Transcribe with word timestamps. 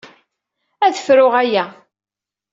Ad 0.85 0.95
fruɣ 1.05 1.33
aya. 1.41 1.65